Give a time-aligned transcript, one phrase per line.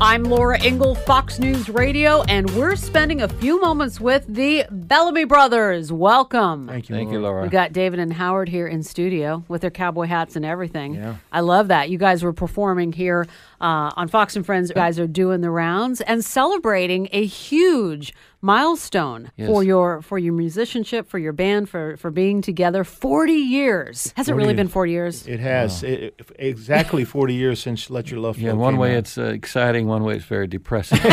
[0.00, 5.24] I'm Laura Ingle, Fox News Radio, and we're spending a few moments with the Bellamy
[5.24, 5.90] Brothers.
[5.92, 6.68] Welcome.
[6.68, 6.94] Thank you.
[6.94, 7.38] Thank you, Laura.
[7.38, 7.42] Laura.
[7.42, 10.94] We got David and Howard here in studio with their cowboy hats and everything.
[10.94, 11.16] Yeah.
[11.32, 11.90] I love that.
[11.90, 13.26] You guys were performing here
[13.60, 14.68] uh, on Fox and Friends.
[14.68, 19.48] You guys are doing the rounds and celebrating a huge milestone Yes.
[19.48, 22.84] for your for your musicianship, for your band, for for being together.
[22.84, 24.12] Forty years.
[24.16, 24.56] Has it really years.
[24.56, 25.26] been forty years?
[25.26, 28.46] It has It- it- exactly 40 years since Let Your Love Flow.
[28.46, 28.98] Yeah, one came way out.
[28.98, 30.98] it's uh, exciting, one way it's very depressing.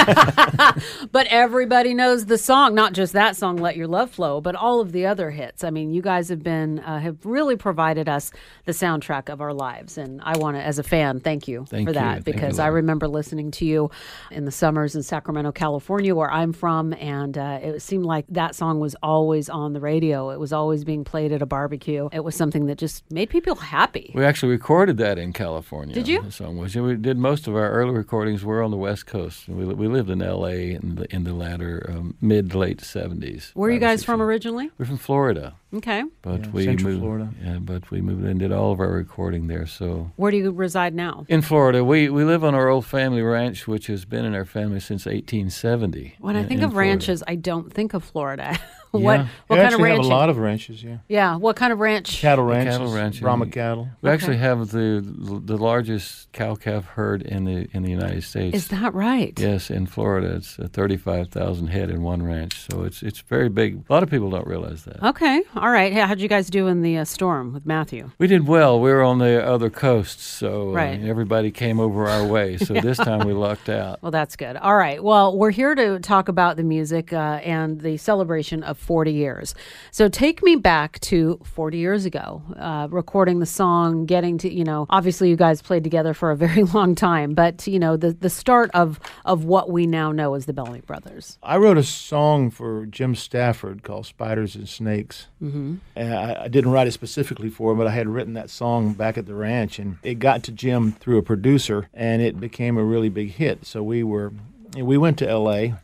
[1.11, 4.79] But everybody knows the song, not just that song, "Let Your Love Flow," but all
[4.81, 5.63] of the other hits.
[5.63, 8.31] I mean, you guys have been uh, have really provided us
[8.65, 11.87] the soundtrack of our lives, and I want to, as a fan, thank you Thank
[11.87, 13.89] for that you, because I remember listening to you
[14.31, 18.55] in the summers in Sacramento, California, where I'm from, and uh, it seemed like that
[18.55, 20.29] song was always on the radio.
[20.31, 22.09] It was always being played at a barbecue.
[22.11, 24.11] It was something that just made people happy.
[24.13, 25.93] we actually recorded that in California.
[25.95, 26.21] Did you?
[26.21, 26.75] The song was.
[26.75, 29.47] We did most of our early recordings were on the West Coast.
[29.47, 30.71] We, we lived in L.A.
[30.73, 33.51] in the, in the latter um, mid late seventies.
[33.53, 34.69] Where are you guys from originally?
[34.77, 37.01] We're from Florida, Okay, but Yeah, we Central moved.
[37.01, 37.29] Florida.
[37.43, 39.65] Yeah, but we moved and did all of our recording there.
[39.65, 41.25] So where do you reside now?
[41.27, 44.45] in Florida, we, we live on our old family ranch, which has been in our
[44.45, 46.15] family since 1870.
[46.19, 46.89] When I think of Florida.
[46.91, 48.57] ranches, I don't think of Florida.
[48.97, 49.27] what Yeah.
[49.47, 49.97] what We kind of actually ranch?
[49.97, 50.97] have a lot of ranches, yeah.
[51.07, 52.19] yeah, what kind of ranch?
[52.19, 53.87] Cattle ranches, cattle ranch, Brahma cattle.
[54.01, 55.03] We actually have the
[55.45, 58.55] the largest cow calf herd in the in the United States.
[58.55, 59.37] Is that right?
[59.39, 63.83] Yes, in Florida, it's uh, 35,000 head in one ranch, so it's it's very big.
[63.89, 65.01] A lot of people don't realize that.
[65.03, 65.93] Okay, all right.
[65.93, 68.11] Hey, how'd you guys do in the uh, storm with Matthew?
[68.17, 68.79] We did well.
[68.79, 71.03] We were on the other coast, so uh, Right.
[71.03, 72.57] everybody came over our way.
[72.65, 74.01] So this time we lucked out.
[74.01, 74.57] Well, that's good.
[74.57, 75.03] All right.
[75.03, 79.55] Well, we're here to talk about the music uh, and the celebration of 40 years.
[79.91, 84.63] So take me back to 40 years ago, uh, recording the song, getting to, you
[84.63, 88.13] know, obviously you guys played together for a very long time, but, you know, the,
[88.13, 91.39] the start of, of what we now know as the Bellamy Brothers.
[91.41, 95.27] I wrote a song for Jim Stafford called Spiders and Snakes.
[95.41, 95.75] Mm-hmm.
[95.95, 98.93] And I, I didn't write it specifically for him, but I had written that song
[98.93, 102.77] back at the ranch, and it got to Jim through a producer, and it became
[102.77, 103.65] a really big hit.
[103.65, 104.31] So we were,
[104.75, 105.75] we went to L.A.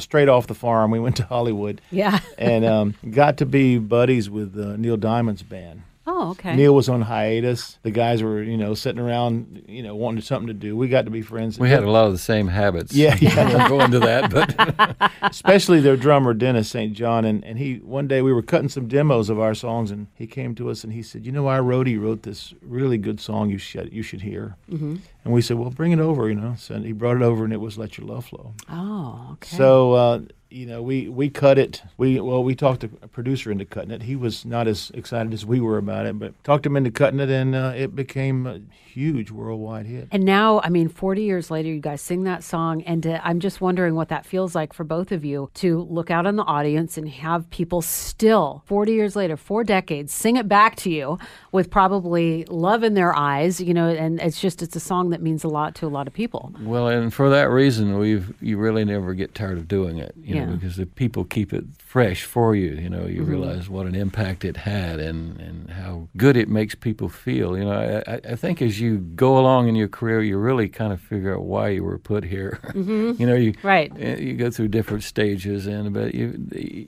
[0.00, 0.90] straight off the farm.
[0.90, 2.20] We went to Hollywood Yeah.
[2.38, 5.82] and um, got to be buddies with uh, Neil Diamond's band.
[6.06, 6.56] Oh, okay.
[6.56, 7.78] Neil was on hiatus.
[7.82, 10.76] The guys were, you know, sitting around, you know, wanting something to do.
[10.76, 11.58] We got to be friends.
[11.58, 12.92] We had a lot of the same habits.
[12.94, 13.40] Yeah, yeah.
[13.40, 16.92] I won't go into that, but especially their drummer Dennis St.
[16.92, 20.06] John, and, and he one day we were cutting some demos of our songs, and
[20.14, 23.20] he came to us and he said, "You know, our roadie wrote this really good
[23.20, 23.50] song.
[23.50, 24.96] You should you should hear." Mm-hmm.
[25.24, 26.54] And we said, "Well, bring it over," you know.
[26.58, 29.56] So he brought it over, and it was "Let Your Love Flow." oh, okay.
[29.56, 31.82] So uh, you know, we we cut it.
[31.96, 34.02] We well, we talked a producer into cutting it.
[34.02, 37.20] He was not as excited as we were about it, but talked him into cutting
[37.20, 40.08] it, and uh, it became a huge worldwide hit.
[40.10, 42.80] And now, I mean, 40 years later, you guys sing that song.
[42.84, 46.10] And uh, I'm just wondering what that feels like for both of you to look
[46.10, 50.48] out in the audience and have people still, 40 years later, four decades, sing it
[50.48, 51.18] back to you
[51.52, 55.20] with probably love in their eyes, you know, and it's just, it's a song that
[55.20, 56.54] means a lot to a lot of people.
[56.62, 60.36] well, and for that reason, we've you really never get tired of doing it, you
[60.36, 60.46] Yeah.
[60.46, 62.70] know, because the people keep it fresh for you.
[62.74, 66.74] You know, you realize what an impact it had and and how good it makes
[66.74, 67.56] people feel.
[67.58, 67.72] You know,
[68.06, 71.00] I, I- I think as you go along in your career, you really kind of
[71.00, 72.58] figure out why you were put here.
[72.74, 73.90] you know, you Right.
[73.92, 76.26] uh, you go through different stages, and but you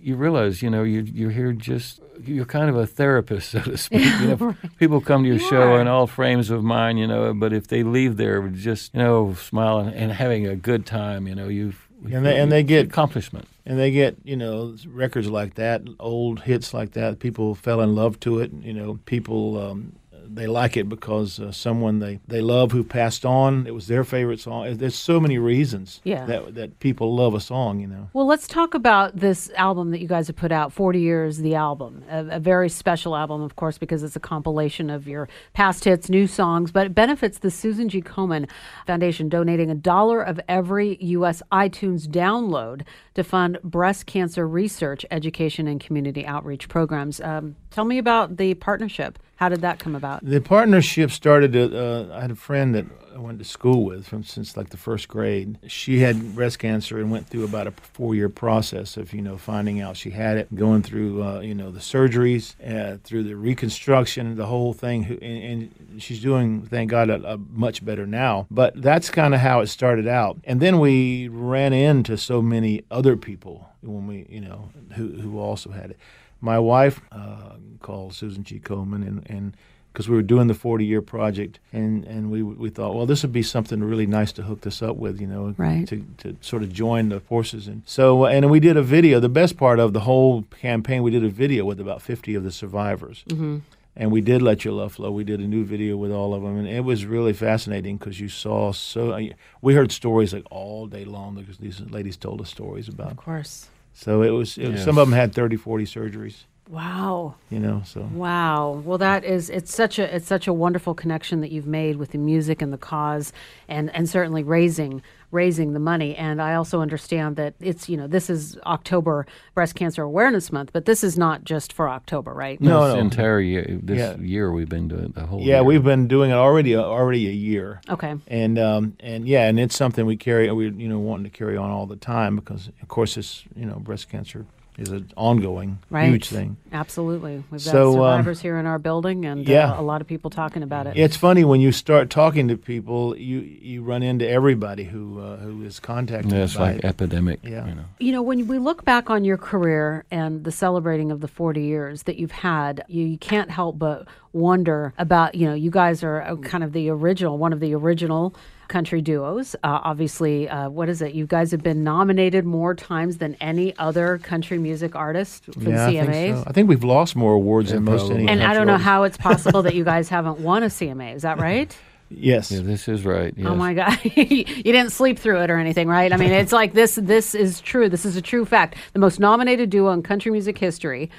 [0.09, 3.77] you realize, you know, you you're here just you're kind of a therapist, so to
[3.77, 4.05] speak.
[4.21, 5.81] You know, people come to your You show are.
[5.81, 9.35] in all frames of mind, you know, but if they leave there just you know
[9.35, 13.47] smiling and having a good time, you know, you've And they- and they get- accomplishment.
[13.67, 17.19] and they get you know records like that, old hits like that.
[17.19, 18.51] People fell in love to it.
[18.63, 19.93] You know, people um,
[20.39, 23.67] they like it because uh, someone they, they love who passed on.
[23.67, 24.77] It was their favorite song.
[24.77, 26.25] There's so many reasons Yeah.
[26.27, 27.81] that that people love a song.
[27.81, 28.09] You know.
[28.13, 31.55] Well, let's talk about this album that you guys have put out, 40 Years, the
[31.55, 32.05] album.
[32.11, 36.09] A, a very special album, of course, because it's a compilation of your past hits,
[36.09, 38.01] new songs, but it benefits the Susan G.
[38.01, 38.49] Komen
[38.87, 41.43] Foundation, donating a dollar of every U.S.
[41.53, 42.83] iTunes download
[43.19, 47.21] to fund breast cancer research, education, and community outreach programs.
[47.21, 50.25] Um, tell me about the partnership How did that come about?
[50.25, 51.57] The partnership started.
[51.57, 52.87] Uh, I had a friend that
[53.19, 55.59] I went to school with from since like the first grade.
[55.67, 59.81] She had breast cancer and went through about a four-year process of you know finding
[59.81, 64.37] out she had it, going through uh, you know the surgeries, uh, through the reconstruction,
[64.37, 68.47] the whole thing, and, and she's doing, thank God, a, a much better now.
[68.53, 72.85] But that's kind of how it started out, and then we ran into so many
[72.89, 75.99] other people when we you know who who also had it.
[76.41, 78.61] My wife uh, called Susan G.
[78.61, 79.57] Komen and and
[79.99, 83.23] because we were doing the 40 year project and, and we, we thought well this
[83.23, 85.89] would be something really nice to hook this up with you know Right.
[85.89, 89.19] to, to sort of join the forces and so uh, and we did a video
[89.19, 92.45] the best part of the whole campaign we did a video with about 50 of
[92.45, 93.57] the survivors Mm-hmm.
[93.97, 96.43] and we did let your love flow we did a new video with all of
[96.45, 99.21] them and it was really fascinating because you saw so uh,
[99.63, 103.17] we heard stories like all day long because these ladies told us stories about Of
[103.17, 103.67] course.
[103.95, 104.85] so it was, it was Yes.
[104.85, 107.35] some of them had 30 40 surgeries Wow.
[107.51, 108.83] you know so Wow.
[108.85, 112.11] Well, that is it's such a it's such a wonderful connection that you've made with
[112.11, 113.33] the music and the cause,
[113.69, 115.01] and and certainly raising
[115.31, 116.15] raising the money.
[116.17, 120.71] And I also understand that it's you know this is October Breast Cancer Awareness Month,
[120.75, 122.61] but this is not just for October, right?
[122.61, 123.01] No, this no.
[123.01, 124.17] entire year, this Yeah.
[124.19, 125.41] year we've been doing the whole.
[125.41, 125.65] yeah year.
[125.65, 128.15] we've been doing it already already a year Okay.
[128.27, 130.51] and um, and yeah, and it's something we carry.
[130.53, 133.65] We you know wanting to carry on all the time because of course this you
[133.65, 134.45] know breast cancer
[134.79, 136.09] is an ongoing Right.
[136.09, 136.57] huge thing.
[136.73, 137.43] Absolutely.
[137.51, 139.73] We've got So, um, survivors here in our building, and yeah.
[139.73, 140.97] uh, a lot of people talking about it.
[140.97, 145.37] It's funny when you start talking to people, you you run into everybody who uh,
[145.39, 146.33] who is contacted.
[146.33, 146.85] Yeah, it's by like it.
[146.85, 147.41] epidemic.
[147.43, 147.67] Yeah.
[147.67, 147.85] You know.
[147.99, 151.63] You know, when we look back on your career and the celebrating of the 40
[151.63, 156.03] years that you've had, you, you can't help but wonder about, you know, you guys
[156.05, 158.35] are uh, kind of the original, one of the original
[158.69, 159.55] country duos.
[159.57, 161.15] Uh, obviously, uh, what is it?
[161.15, 165.91] You guys have been nominated more times than any other country music artist for yeah,
[165.91, 166.13] the I CMAs.
[166.13, 166.45] think, so.
[166.47, 168.25] I think we've lost more awards than most probably.
[168.25, 168.29] any.
[168.29, 168.85] And I don't know artist.
[168.85, 171.17] how it's possible that you guys haven't won a CMA.
[171.17, 171.77] Is that right?
[172.11, 172.51] Yes.
[172.51, 173.35] Yeah, this is right.
[173.37, 173.47] Yes.
[173.47, 173.99] Oh my God!
[174.05, 176.11] you didn't sleep through it or anything, right?
[176.11, 176.95] I mean, it's like this.
[176.95, 177.89] This is true.
[177.91, 178.77] This is a true fact.
[178.95, 181.11] The most nominated duo in country music history.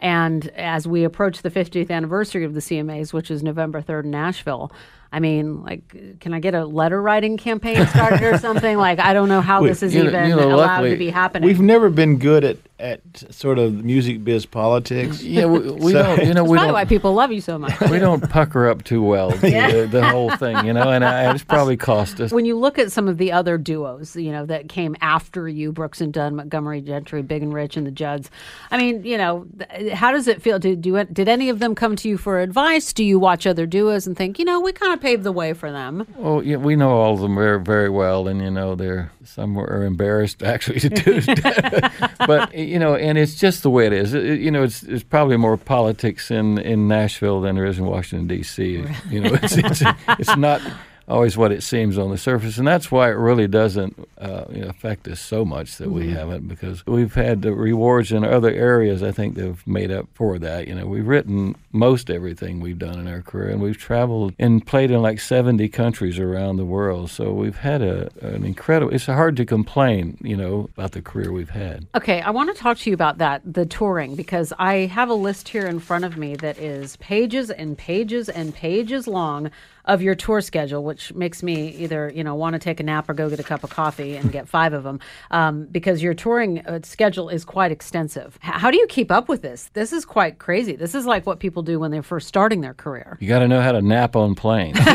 [0.00, 4.10] And as we approach the 50th anniversary of the CMAs, which is November 3rd in
[4.12, 4.70] Nashville,
[5.10, 8.76] I mean, like, can I get a letter writing campaign started or something?
[8.88, 10.90] Like, I don't know how Wait, this is you know- even you know, allowed luckily,
[10.90, 11.46] to be happening.
[11.46, 13.00] We've never been good at, at
[13.32, 15.22] sort of music biz politics.
[15.22, 16.18] Yeah, we, we So- don't.
[16.20, 16.72] You know, That's we probably don't.
[16.74, 17.78] why people love you so much.
[17.90, 21.32] we don't pucker up too well to the, the whole thing, you know, and I,
[21.34, 22.30] it's probably cost us.
[22.30, 25.72] when you look at some of the other duos, you know, that came after you,
[25.72, 28.30] Brooks and Dunn, Montgomery Gentry, Big and Rich, and the Judds.
[28.70, 29.46] I mean, you know,
[29.94, 30.58] how does it feel?
[30.58, 32.92] Did, do, did any of them come to you for advice?
[32.92, 35.52] Do you watch other duos and think, you know, we kind of paved the way
[35.52, 36.06] for them?
[36.16, 39.58] Well, yeah, we know all of them very, very well, and you know, they're some
[39.58, 41.92] are embarrassed actually to do it.
[42.26, 44.14] but you know, and it's just the way it is.
[44.14, 47.86] It- you know, it's it's probably more politics in, in Nashville than there is in
[47.86, 48.84] Washington D.C.
[49.10, 49.82] You know, it's it's,
[50.18, 50.60] it's not
[51.08, 54.62] always what it seems on the surface, and that's why it really doesn't uh, you
[54.62, 58.50] know, affect us so much that we haven't because we've had the rewards in other
[58.50, 59.02] areas.
[59.02, 60.68] I think that have made up for that.
[60.68, 64.64] You know, we've written most everything we've done in our career, and we've traveled and
[64.66, 67.10] played in like 70 countries around the world.
[67.10, 68.92] So we've had a an incredible.
[68.92, 71.86] It's hard to complain, you know, about the career we've had.
[71.94, 75.14] Okay, I want to talk to you about that, the touring, because I have a
[75.14, 79.50] list here in front of me that is pages and pages and pages long
[79.88, 83.08] of your tour schedule, which makes me either, you know, want to take a nap
[83.08, 85.00] or go get a cup of coffee and get five of them,
[85.32, 88.38] um, because your touring uh, schedule is quite extensive.
[88.40, 89.70] How do you keep up with this?
[89.72, 90.76] This is quite crazy.
[90.76, 93.16] This is like what people do when they're first starting their career.
[93.20, 94.78] You got to know how to nap on planes.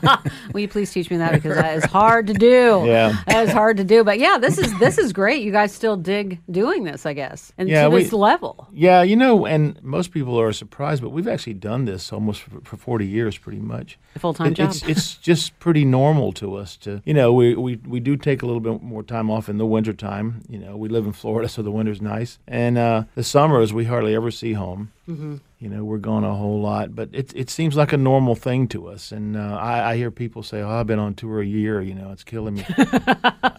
[0.52, 2.84] Will you please teach me that because that is hard to do.
[2.86, 3.16] Yeah.
[3.26, 4.04] that is hard to do.
[4.04, 5.42] But yeah, this is this is great.
[5.42, 8.68] You guys still dig doing this, I guess, and Yeah, to we- this level.
[8.72, 12.60] Yeah, you know, and most people are surprised, but we've actually done this almost for,
[12.62, 13.98] for 40 years, pretty much.
[14.20, 14.68] A full-time job.
[14.68, 18.42] It's, it's just pretty normal to us to, you know, we, we, we do take
[18.42, 20.42] a little bit more time off in the wintertime.
[20.46, 22.38] You know, we live in Florida, so the winter's nice.
[22.46, 24.92] And uh, the summers, we hardly ever see home.
[25.08, 25.36] Mm-hmm.
[25.58, 28.68] You know, we're gone a whole lot, but it, it seems like a normal thing
[28.68, 29.10] to us.
[29.10, 31.94] And uh, I, I hear people say, oh, I've been on tour a year, you
[31.94, 32.66] know, it's killing me.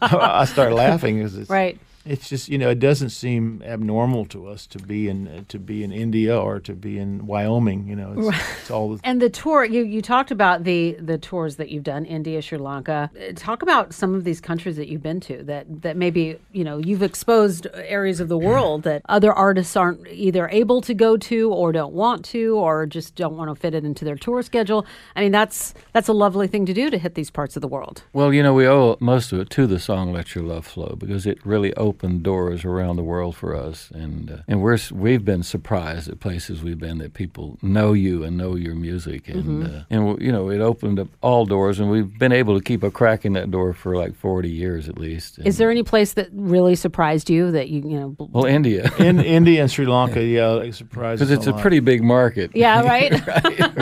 [0.01, 1.79] I start laughing because it's, Right.
[2.05, 5.59] It's just you know it doesn't seem abnormal to us to be in uh, to
[5.59, 7.87] be in India or to be in Wyoming.
[7.87, 11.17] You know, it's, it's all the, And the tour you, you talked about the the
[11.17, 13.11] tours that you've done India, Sri Lanka.
[13.35, 16.79] Talk about some of these countries that you've been to that that maybe you know
[16.79, 21.53] you've exposed areas of the world that other artists aren't either able to go to
[21.53, 24.85] or don't want to or just don't want to fit it into their tour schedule.
[25.15, 27.67] I mean that's that's a lovely thing to do to hit these parts of the
[27.67, 28.03] world.
[28.11, 30.95] Well, you know, we owe most of it to the song "Let Your Love Flow"
[30.97, 34.77] because it really opened opened doors around the world for us, and uh, and we're
[35.05, 39.27] we've been surprised at places we've been that people know you and know your music,
[39.27, 39.75] and Mm-hmm.
[39.77, 42.81] uh, and you know it opened up all doors, and we've been able to keep
[42.83, 45.39] a crack in that door for like forty years at least.
[45.43, 48.09] Is there any place that really surprised you that you you know?
[48.09, 51.61] bl- well India In India and Sri Lanka, yeah, it surprised because it's a lot.
[51.61, 52.51] pretty big market.
[52.55, 53.11] Yeah, right.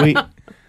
[0.04, 0.16] we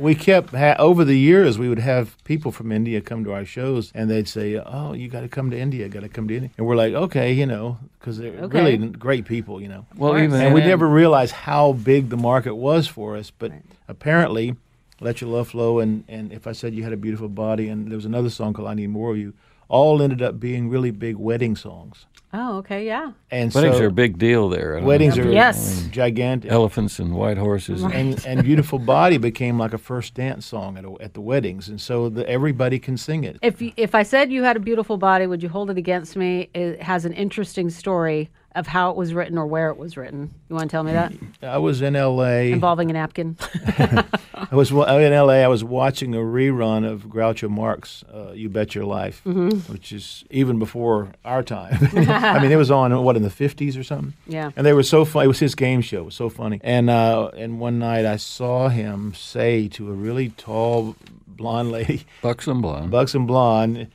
[0.00, 3.45] we kept ha- over the years we would have people from India come to our
[3.45, 6.35] shows and they'd say, "Oh, you got to come to India, got to come to
[6.35, 8.59] India," and we're like, "Okay, you know," because they're Okay.
[8.76, 9.85] really great people, you know.
[9.97, 13.52] Well, even And we never realized how big the market was for us, but
[13.88, 14.54] apparently,
[15.00, 17.88] "Let Your Love Flow" and and if I said you had a beautiful body, and
[17.88, 19.35] there was another song called "I Need More of You,"
[19.69, 22.07] all ended up being really big wedding songs.
[22.32, 23.12] Oh, okay, yeah.
[23.30, 24.80] And weddings so are a big deal there.
[24.80, 25.25] Weddings know.
[25.25, 25.87] are Yes.
[25.90, 26.50] gigantic.
[26.50, 27.82] elephants and white horses.
[27.82, 31.68] and, and beautiful body became like a first dance song at, a, at the weddings
[31.68, 34.60] and so the, everybody can sing it If you, if I said you had a
[34.60, 36.50] beautiful body, would you hold it against me?
[36.54, 40.35] It has an interesting story of how it was written or where it was written.
[40.49, 41.12] You want to tell me that?
[41.42, 43.37] i was in la Involving a napkin.
[43.78, 48.75] i was in la i was watching a rerun of groucho marx uh, you bet
[48.75, 49.73] your life Mm-hmm.
[49.73, 53.78] which is even before our time i mean it was on what in the 50s
[53.78, 54.50] or something Yeah.
[54.57, 56.90] and they were so funny it was his game show it was so funny and
[56.90, 62.61] uh, and one night i saw him say to a really tall blonde lady Buxom
[62.61, 62.90] blonde.
[62.90, 63.88] buxom blonde.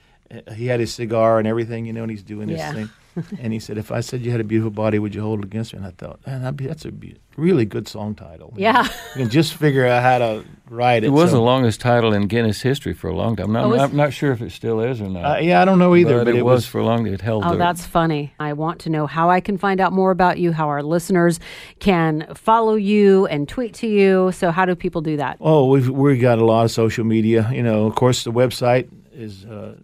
[0.55, 2.73] He had his cigar and everything, you know, and he's doing his Yeah.
[2.73, 2.89] thing.
[3.39, 5.45] and he said, "If I said you had a beautiful body, would you hold it
[5.45, 8.53] against me?" And I thought, man, that'd be, that's a be- really good song title.
[8.57, 8.83] Yeah.
[9.15, 11.07] you can just figure out how to write it.
[11.07, 13.51] It was so- the longest title in Guinness history for a long time.
[13.51, 15.37] Not, Oh, is- I'm not sure if it still is or not.
[15.37, 17.05] Uh, yeah, I don't know either, but, it, was, for a long.
[17.05, 17.13] Time.
[17.13, 17.43] It held.
[17.45, 18.33] Oh, the, that's funny.
[18.39, 21.39] I want to know how I can find out more about you, how our listeners
[21.79, 24.31] can follow you and tweet to you.
[24.33, 25.37] So, how do people do that?
[25.41, 27.49] Oh, we've we got a lot of social media.
[27.51, 29.75] You know, of course, the website is uh,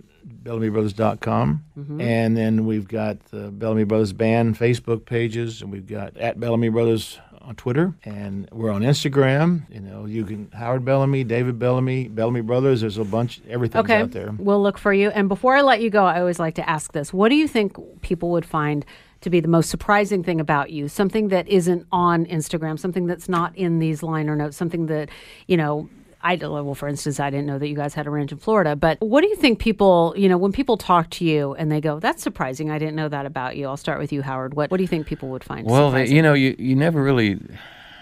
[0.43, 2.01] BellamyBrothers.com, Mm-hmm.
[2.01, 6.69] and then we've got the Bellamy Brothers Band Facebook pages, and we've got at Bellamy
[6.69, 9.63] Brothers on Twitter, and we're on Instagram.
[9.73, 12.81] You know, you can Howard Bellamy, David Bellamy, Bellamy Brothers.
[12.81, 14.01] There's a bunch, everything's Okay.
[14.01, 14.31] out there.
[14.37, 15.09] We'll look for you.
[15.09, 17.47] And before I let you go, I always like to ask this What do you
[17.47, 18.85] think people would find
[19.21, 20.87] to be the most surprising thing about you?
[20.87, 25.09] Something that isn't on Instagram, something that's not in these liner notes, something that,
[25.47, 25.89] you know,
[26.23, 28.37] I don't well, for instance, I didn't know that you guys had a ranch in
[28.37, 28.75] Florida.
[28.75, 31.81] But what do you think people, you know, when people talk to you and they
[31.81, 32.69] go, "That's surprising.
[32.69, 34.53] I didn't know that about you." I'll start with you, Howard.
[34.53, 35.65] What What do you think people would find?
[35.65, 37.39] Well, they, you know, you, you never really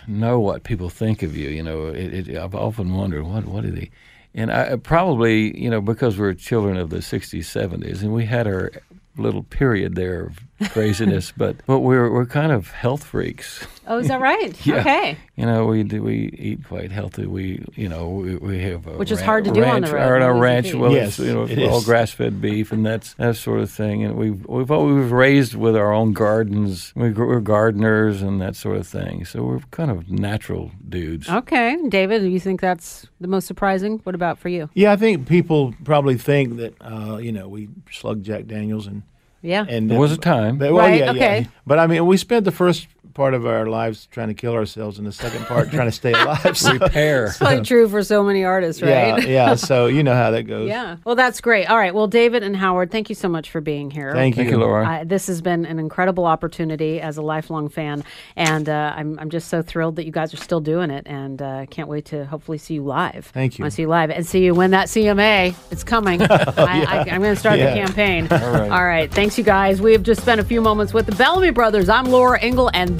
[0.07, 1.49] know what people think of you.
[1.49, 3.89] You know, it, it, I've often wondered what what do they,
[4.33, 8.47] and I probably you know because we're children of the '60s, '70s, and we had
[8.47, 8.71] our
[9.17, 13.65] little period there of craziness, but but we're we're kind of health freaks.
[13.87, 14.55] oh, is that right?
[14.65, 14.79] Yeah.
[14.81, 15.17] Okay.
[15.35, 17.25] You know, we do, we eat quite healthy.
[17.25, 19.87] We you know we, we have a Which is ran- hard to do on the
[19.87, 22.11] ranch, road, Our, our not ranch, well, Yes, it's, you know, it it's all grass
[22.11, 24.03] fed beef and that's that sort of thing.
[24.03, 26.91] And we've we've always we've raised with our own gardens.
[26.95, 29.25] We, we're gardeners and that sort of thing.
[29.25, 31.29] So we're kind of natural dudes.
[31.29, 33.99] Okay, David, do you think that's the most surprising?
[34.03, 34.69] What about for you?
[34.73, 39.03] Yeah, I think people probably think that uh, you know we slug Jack Daniels and
[39.41, 39.65] Yeah.
[39.67, 40.57] and There was a time.
[40.57, 41.39] But, well, Right, yeah, okay.
[41.41, 41.47] yeah.
[41.65, 42.87] But I mean, we spent the first
[43.19, 46.13] part of our lives trying to kill ourselves, and the second part trying to stay
[46.13, 46.57] alive.
[46.57, 47.33] So, Repair.
[47.37, 48.89] Probably true for so many artists, right?
[48.89, 49.55] yeah, yeah.
[49.55, 50.69] So you know how that goes.
[50.69, 50.95] Yeah.
[51.03, 51.65] Well, that's great.
[51.69, 51.93] All right.
[51.93, 54.13] Well, David and Howard, thank you so much for being here.
[54.13, 54.43] Thank you.
[54.43, 54.87] Thank you, Laura.
[54.87, 58.05] I, this has been an incredible opportunity as a lifelong fan,
[58.37, 61.41] and uh, I'm, I'm just so thrilled that you guys are still doing it, and
[61.41, 63.25] uh, can't wait to hopefully see you live.
[63.33, 63.65] Thank you.
[63.65, 65.53] I see you live and see you win that CMA.
[65.71, 66.21] It's coming.
[66.29, 67.71] I, I, I'm going to start Yeah.
[67.71, 68.27] the campaign.
[68.31, 68.71] All right.
[68.71, 69.11] All right.
[69.13, 69.81] Thanks, you guys.
[69.81, 71.89] We have just spent a few moments with the Bellamy Brothers.
[71.89, 72.97] I'm Laura Ingle, and